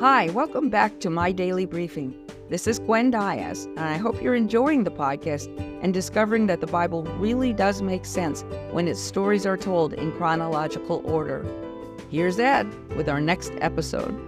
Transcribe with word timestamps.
Hi, 0.00 0.30
welcome 0.30 0.70
back 0.70 0.98
to 1.00 1.10
my 1.10 1.30
daily 1.30 1.66
briefing. 1.66 2.14
This 2.48 2.66
is 2.66 2.78
Gwen 2.78 3.10
Diaz, 3.10 3.66
and 3.76 3.80
I 3.80 3.98
hope 3.98 4.22
you're 4.22 4.34
enjoying 4.34 4.84
the 4.84 4.90
podcast 4.90 5.54
and 5.82 5.92
discovering 5.92 6.46
that 6.46 6.62
the 6.62 6.66
Bible 6.66 7.02
really 7.18 7.52
does 7.52 7.82
make 7.82 8.06
sense 8.06 8.42
when 8.70 8.88
its 8.88 8.98
stories 8.98 9.44
are 9.44 9.58
told 9.58 9.92
in 9.92 10.10
chronological 10.12 11.02
order. 11.04 11.44
Here's 12.08 12.38
Ed 12.38 12.66
with 12.96 13.10
our 13.10 13.20
next 13.20 13.52
episode. 13.60 14.18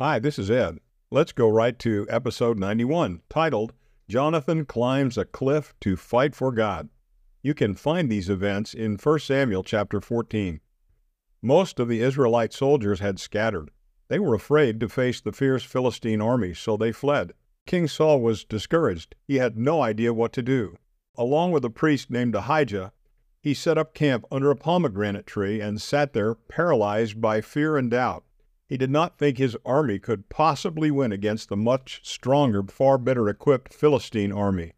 Hi, 0.00 0.18
this 0.18 0.40
is 0.40 0.50
Ed. 0.50 0.78
Let's 1.12 1.30
go 1.30 1.48
right 1.48 1.78
to 1.78 2.04
episode 2.10 2.58
91, 2.58 3.22
titled 3.30 3.74
Jonathan 4.08 4.64
Climbs 4.64 5.16
a 5.16 5.24
Cliff 5.24 5.72
to 5.82 5.96
Fight 5.96 6.34
for 6.34 6.50
God. 6.50 6.88
You 7.44 7.54
can 7.54 7.76
find 7.76 8.10
these 8.10 8.28
events 8.28 8.74
in 8.74 8.96
1 8.96 9.20
Samuel 9.20 9.62
chapter 9.62 10.00
14. 10.00 10.58
Most 11.42 11.78
of 11.78 11.88
the 11.88 12.00
Israelite 12.00 12.52
soldiers 12.52 13.00
had 13.00 13.20
scattered. 13.20 13.70
They 14.08 14.18
were 14.18 14.34
afraid 14.34 14.80
to 14.80 14.88
face 14.88 15.20
the 15.20 15.32
fierce 15.32 15.62
Philistine 15.62 16.20
army, 16.20 16.54
so 16.54 16.76
they 16.76 16.92
fled. 16.92 17.32
King 17.66 17.86
Saul 17.86 18.20
was 18.20 18.44
discouraged. 18.44 19.14
He 19.26 19.36
had 19.36 19.56
no 19.56 19.82
idea 19.82 20.14
what 20.14 20.32
to 20.32 20.42
do. 20.42 20.76
Along 21.16 21.52
with 21.52 21.64
a 21.64 21.70
priest 21.70 22.10
named 22.10 22.34
Ahijah, 22.34 22.92
he 23.40 23.54
set 23.54 23.78
up 23.78 23.94
camp 23.94 24.24
under 24.32 24.50
a 24.50 24.56
pomegranate 24.56 25.26
tree 25.26 25.60
and 25.60 25.80
sat 25.80 26.12
there 26.12 26.34
paralyzed 26.34 27.20
by 27.20 27.40
fear 27.40 27.76
and 27.76 27.90
doubt. 27.90 28.24
He 28.66 28.76
did 28.76 28.90
not 28.90 29.18
think 29.18 29.38
his 29.38 29.56
army 29.64 29.98
could 29.98 30.28
possibly 30.28 30.90
win 30.90 31.12
against 31.12 31.48
the 31.48 31.56
much 31.56 32.00
stronger, 32.02 32.62
far 32.64 32.98
better 32.98 33.28
equipped 33.28 33.72
Philistine 33.72 34.32
army. 34.32 34.72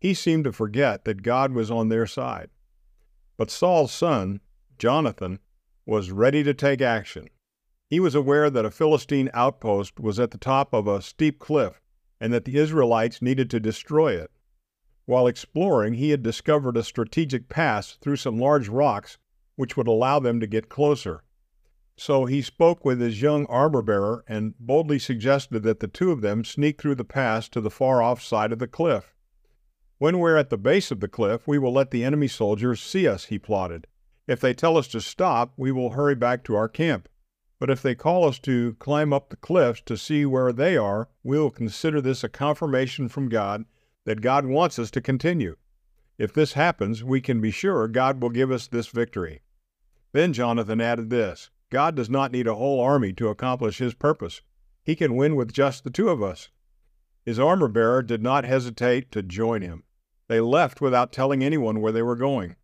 He 0.00 0.14
seemed 0.14 0.44
to 0.44 0.52
forget 0.52 1.04
that 1.04 1.22
God 1.22 1.52
was 1.52 1.70
on 1.70 1.88
their 1.88 2.06
side. 2.06 2.50
But 3.36 3.50
Saul's 3.50 3.92
son, 3.92 4.40
Jonathan, 4.78 5.40
was 5.86 6.10
ready 6.10 6.42
to 6.42 6.52
take 6.52 6.82
action. 6.82 7.28
He 7.88 8.00
was 8.00 8.16
aware 8.16 8.50
that 8.50 8.64
a 8.64 8.70
Philistine 8.70 9.30
outpost 9.32 10.00
was 10.00 10.18
at 10.18 10.32
the 10.32 10.38
top 10.38 10.74
of 10.74 10.88
a 10.88 11.00
steep 11.00 11.38
cliff 11.38 11.80
and 12.20 12.32
that 12.32 12.44
the 12.44 12.56
Israelites 12.56 13.22
needed 13.22 13.48
to 13.50 13.60
destroy 13.60 14.14
it. 14.14 14.32
While 15.04 15.28
exploring, 15.28 15.94
he 15.94 16.10
had 16.10 16.24
discovered 16.24 16.76
a 16.76 16.82
strategic 16.82 17.48
pass 17.48 17.92
through 18.00 18.16
some 18.16 18.38
large 18.38 18.68
rocks 18.68 19.18
which 19.54 19.76
would 19.76 19.86
allow 19.86 20.18
them 20.18 20.40
to 20.40 20.46
get 20.48 20.68
closer. 20.68 21.22
So 21.96 22.26
he 22.26 22.42
spoke 22.42 22.84
with 22.84 23.00
his 23.00 23.22
young 23.22 23.46
armor 23.46 23.82
bearer 23.82 24.24
and 24.26 24.54
boldly 24.58 24.98
suggested 24.98 25.62
that 25.62 25.80
the 25.80 25.88
two 25.88 26.10
of 26.10 26.20
them 26.20 26.44
sneak 26.44 26.80
through 26.80 26.96
the 26.96 27.04
pass 27.04 27.48
to 27.50 27.60
the 27.60 27.70
far 27.70 28.02
off 28.02 28.20
side 28.20 28.52
of 28.52 28.58
the 28.58 28.66
cliff. 28.66 29.14
When 29.98 30.18
we're 30.18 30.36
at 30.36 30.50
the 30.50 30.58
base 30.58 30.90
of 30.90 31.00
the 31.00 31.08
cliff, 31.08 31.46
we 31.46 31.58
will 31.58 31.72
let 31.72 31.92
the 31.92 32.04
enemy 32.04 32.28
soldiers 32.28 32.82
see 32.82 33.08
us, 33.08 33.26
he 33.26 33.38
plotted. 33.38 33.86
If 34.26 34.40
they 34.40 34.54
tell 34.54 34.76
us 34.76 34.88
to 34.88 35.00
stop, 35.00 35.52
we 35.56 35.70
will 35.70 35.90
hurry 35.90 36.16
back 36.16 36.42
to 36.44 36.56
our 36.56 36.68
camp. 36.68 37.08
But 37.60 37.70
if 37.70 37.80
they 37.80 37.94
call 37.94 38.24
us 38.24 38.38
to 38.40 38.74
climb 38.80 39.12
up 39.12 39.30
the 39.30 39.36
cliffs 39.36 39.80
to 39.82 39.96
see 39.96 40.26
where 40.26 40.52
they 40.52 40.76
are, 40.76 41.08
we 41.22 41.38
will 41.38 41.50
consider 41.50 42.00
this 42.00 42.24
a 42.24 42.28
confirmation 42.28 43.08
from 43.08 43.28
God 43.28 43.64
that 44.04 44.20
God 44.20 44.44
wants 44.44 44.78
us 44.78 44.90
to 44.92 45.00
continue. 45.00 45.56
If 46.18 46.32
this 46.32 46.54
happens, 46.54 47.04
we 47.04 47.20
can 47.20 47.40
be 47.40 47.50
sure 47.50 47.86
God 47.88 48.20
will 48.20 48.30
give 48.30 48.50
us 48.50 48.66
this 48.66 48.88
victory. 48.88 49.42
Then 50.12 50.32
Jonathan 50.32 50.80
added 50.80 51.08
this 51.08 51.50
God 51.70 51.94
does 51.94 52.10
not 52.10 52.32
need 52.32 52.46
a 52.46 52.54
whole 52.54 52.80
army 52.80 53.12
to 53.14 53.28
accomplish 53.28 53.78
his 53.78 53.94
purpose. 53.94 54.42
He 54.82 54.96
can 54.96 55.16
win 55.16 55.36
with 55.36 55.52
just 55.52 55.84
the 55.84 55.90
two 55.90 56.08
of 56.08 56.22
us. 56.22 56.48
His 57.24 57.38
armor 57.38 57.68
bearer 57.68 58.02
did 58.02 58.22
not 58.22 58.44
hesitate 58.44 59.10
to 59.12 59.22
join 59.22 59.62
him. 59.62 59.84
They 60.28 60.40
left 60.40 60.80
without 60.80 61.12
telling 61.12 61.42
anyone 61.44 61.80
where 61.80 61.92
they 61.92 62.02
were 62.02 62.16
going 62.16 62.56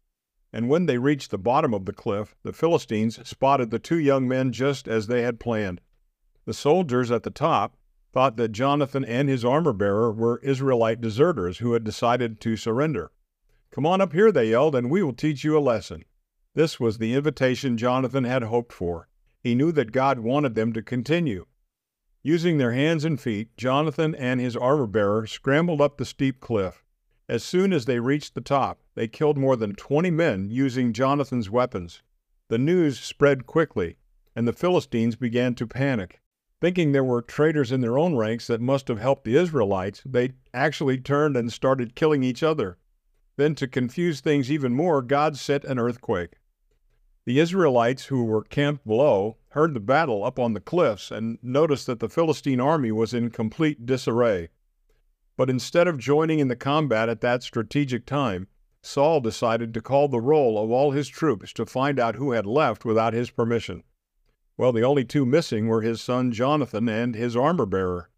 and 0.52 0.68
when 0.68 0.86
they 0.86 0.98
reached 0.98 1.30
the 1.30 1.38
bottom 1.38 1.72
of 1.72 1.86
the 1.86 1.92
cliff, 1.92 2.34
the 2.42 2.52
Philistines 2.52 3.18
spotted 3.28 3.70
the 3.70 3.78
two 3.78 3.98
young 3.98 4.28
men 4.28 4.52
just 4.52 4.86
as 4.86 5.06
they 5.06 5.22
had 5.22 5.40
planned. 5.40 5.80
The 6.44 6.52
soldiers 6.54 7.10
at 7.10 7.22
the 7.22 7.30
top 7.30 7.76
thought 8.12 8.36
that 8.36 8.52
Jonathan 8.52 9.04
and 9.04 9.28
his 9.28 9.44
armor 9.44 9.72
bearer 9.72 10.12
were 10.12 10.40
Israelite 10.42 11.00
deserters 11.00 11.58
who 11.58 11.72
had 11.72 11.84
decided 11.84 12.40
to 12.40 12.56
surrender. 12.56 13.10
Come 13.70 13.86
on 13.86 14.02
up 14.02 14.12
here, 14.12 14.30
they 14.30 14.50
yelled, 14.50 14.74
and 14.74 14.90
we 14.90 15.02
will 15.02 15.14
teach 15.14 15.44
you 15.44 15.56
a 15.56 15.60
lesson. 15.60 16.04
This 16.54 16.78
was 16.78 16.98
the 16.98 17.14
invitation 17.14 17.78
Jonathan 17.78 18.24
had 18.24 18.42
hoped 18.42 18.72
for. 18.72 19.08
He 19.40 19.54
knew 19.54 19.72
that 19.72 19.92
God 19.92 20.18
wanted 20.18 20.54
them 20.54 20.74
to 20.74 20.82
continue. 20.82 21.46
Using 22.22 22.58
their 22.58 22.72
hands 22.72 23.04
and 23.04 23.18
feet, 23.18 23.56
Jonathan 23.56 24.14
and 24.14 24.40
his 24.40 24.56
armor 24.56 24.86
bearer 24.86 25.26
scrambled 25.26 25.80
up 25.80 25.96
the 25.96 26.04
steep 26.04 26.40
cliff. 26.40 26.84
As 27.28 27.44
soon 27.44 27.72
as 27.72 27.84
they 27.84 28.00
reached 28.00 28.34
the 28.34 28.40
top, 28.40 28.80
they 28.94 29.06
killed 29.06 29.38
more 29.38 29.56
than 29.56 29.74
20 29.74 30.10
men 30.10 30.50
using 30.50 30.92
Jonathan's 30.92 31.48
weapons. 31.48 32.02
The 32.48 32.58
news 32.58 32.98
spread 32.98 33.46
quickly, 33.46 33.96
and 34.34 34.46
the 34.46 34.52
Philistines 34.52 35.16
began 35.16 35.54
to 35.54 35.66
panic. 35.66 36.20
Thinking 36.60 36.92
there 36.92 37.04
were 37.04 37.22
traitors 37.22 37.72
in 37.72 37.80
their 37.80 37.98
own 37.98 38.16
ranks 38.16 38.46
that 38.46 38.60
must 38.60 38.88
have 38.88 38.98
helped 38.98 39.24
the 39.24 39.36
Israelites, 39.36 40.02
they 40.04 40.32
actually 40.52 40.98
turned 40.98 41.36
and 41.36 41.52
started 41.52 41.94
killing 41.94 42.22
each 42.22 42.42
other. 42.42 42.78
Then, 43.36 43.54
to 43.56 43.66
confuse 43.66 44.20
things 44.20 44.50
even 44.50 44.74
more, 44.74 45.00
God 45.02 45.36
sent 45.36 45.64
an 45.64 45.78
earthquake. 45.78 46.34
The 47.24 47.38
Israelites 47.38 48.06
who 48.06 48.24
were 48.24 48.42
camped 48.42 48.86
below 48.86 49.38
heard 49.50 49.74
the 49.74 49.80
battle 49.80 50.24
up 50.24 50.38
on 50.38 50.54
the 50.54 50.60
cliffs 50.60 51.10
and 51.10 51.38
noticed 51.42 51.86
that 51.86 52.00
the 52.00 52.08
Philistine 52.08 52.60
army 52.60 52.90
was 52.90 53.14
in 53.14 53.30
complete 53.30 53.86
disarray. 53.86 54.48
But 55.36 55.50
instead 55.50 55.88
of 55.88 55.98
joining 55.98 56.38
in 56.38 56.48
the 56.48 56.56
combat 56.56 57.08
at 57.08 57.20
that 57.22 57.42
strategic 57.42 58.06
time, 58.06 58.48
Saul 58.82 59.20
decided 59.20 59.72
to 59.74 59.80
call 59.80 60.08
the 60.08 60.20
roll 60.20 60.62
of 60.62 60.70
all 60.70 60.90
his 60.90 61.08
troops 61.08 61.52
to 61.54 61.64
find 61.64 61.98
out 61.98 62.16
who 62.16 62.32
had 62.32 62.46
left 62.46 62.84
without 62.84 63.14
his 63.14 63.30
permission. 63.30 63.84
Well, 64.56 64.72
the 64.72 64.82
only 64.82 65.04
two 65.04 65.24
missing 65.24 65.68
were 65.68 65.82
his 65.82 66.00
son 66.00 66.32
Jonathan 66.32 66.88
and 66.88 67.14
his 67.14 67.36
armor 67.36 67.66
bearer. 67.66 68.10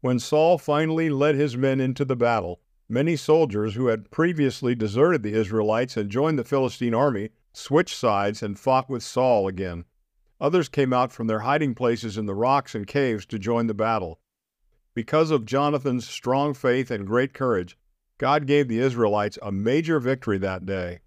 When 0.00 0.18
Saul 0.18 0.58
finally 0.58 1.10
led 1.10 1.34
his 1.34 1.56
men 1.56 1.80
into 1.80 2.04
the 2.04 2.16
battle, 2.16 2.60
many 2.88 3.16
soldiers 3.16 3.74
who 3.74 3.88
had 3.88 4.10
previously 4.10 4.74
deserted 4.74 5.22
the 5.22 5.34
Israelites 5.34 5.96
and 5.96 6.08
joined 6.08 6.38
the 6.38 6.44
Philistine 6.44 6.94
army 6.94 7.30
switched 7.52 7.96
sides 7.96 8.42
and 8.42 8.58
fought 8.58 8.88
with 8.88 9.02
Saul 9.02 9.48
again. 9.48 9.84
Others 10.40 10.68
came 10.68 10.92
out 10.92 11.12
from 11.12 11.26
their 11.26 11.40
hiding 11.40 11.74
places 11.74 12.16
in 12.16 12.26
the 12.26 12.34
rocks 12.34 12.74
and 12.74 12.86
caves 12.86 13.26
to 13.26 13.38
join 13.38 13.66
the 13.66 13.74
battle. 13.74 14.20
Because 14.98 15.30
of 15.30 15.44
Jonathan's 15.44 16.08
strong 16.08 16.54
faith 16.54 16.90
and 16.90 17.06
great 17.06 17.32
courage, 17.32 17.78
God 18.18 18.48
gave 18.48 18.66
the 18.66 18.80
Israelites 18.80 19.38
a 19.40 19.52
major 19.52 20.00
victory 20.00 20.38
that 20.38 20.66
day. 20.66 20.98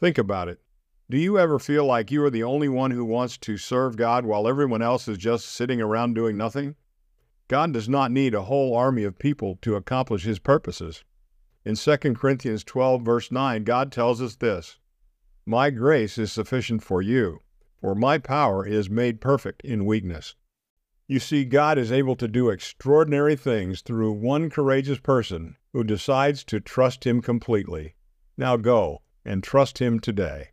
Think 0.00 0.16
about 0.16 0.48
it. 0.48 0.62
Do 1.10 1.18
you 1.18 1.38
ever 1.38 1.58
feel 1.58 1.84
like 1.84 2.10
you 2.10 2.24
are 2.24 2.30
the 2.30 2.44
only 2.44 2.66
one 2.66 2.92
who 2.92 3.04
wants 3.04 3.36
to 3.36 3.58
serve 3.58 3.98
God 3.98 4.24
while 4.24 4.48
everyone 4.48 4.80
else 4.80 5.06
is 5.06 5.18
just 5.18 5.44
sitting 5.44 5.82
around 5.82 6.14
doing 6.14 6.38
nothing? 6.38 6.76
God 7.46 7.74
does 7.74 7.90
not 7.90 8.10
need 8.10 8.32
a 8.32 8.44
whole 8.44 8.74
army 8.74 9.04
of 9.04 9.18
people 9.18 9.58
to 9.60 9.76
accomplish 9.76 10.24
his 10.24 10.38
purposes. 10.38 11.04
In 11.62 11.74
2 11.74 11.96
Corinthians 12.14 12.64
12, 12.64 13.02
verse 13.02 13.30
9, 13.30 13.64
God 13.64 13.92
tells 13.92 14.22
us 14.22 14.36
this 14.36 14.78
My 15.44 15.68
grace 15.68 16.16
is 16.16 16.32
sufficient 16.32 16.82
for 16.82 17.02
you, 17.02 17.40
for 17.78 17.94
my 17.94 18.16
power 18.16 18.66
is 18.66 18.88
made 18.88 19.20
perfect 19.20 19.60
in 19.60 19.84
weakness. 19.84 20.36
You 21.06 21.18
see, 21.18 21.44
God 21.44 21.76
is 21.76 21.92
able 21.92 22.16
to 22.16 22.26
do 22.26 22.48
extraordinary 22.48 23.36
things 23.36 23.82
through 23.82 24.12
one 24.12 24.48
courageous 24.48 24.98
person 24.98 25.56
who 25.74 25.84
decides 25.84 26.44
to 26.44 26.60
trust 26.60 27.04
Him 27.04 27.20
completely. 27.20 27.94
Now 28.38 28.56
go 28.56 29.02
and 29.22 29.42
trust 29.42 29.78
Him 29.78 30.00
today. 30.00 30.48